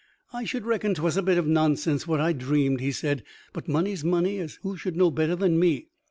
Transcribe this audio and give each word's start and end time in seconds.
"I 0.33 0.45
should 0.45 0.65
reckon 0.65 0.95
'twas 0.95 1.15
a 1.15 1.21
bit 1.21 1.37
of 1.37 1.45
nonsense 1.45 2.07
what 2.07 2.19
I'd 2.19 2.39
dreamed," 2.39 2.81
he 2.81 2.91
said; 2.91 3.21
"but 3.53 3.67
money's 3.67 4.03
money, 4.03 4.39
as 4.39 4.55
who 4.63 4.75
should 4.75 4.95
know 4.97 5.11
better 5.11 5.35
than 5.35 5.59
me? 5.59 5.89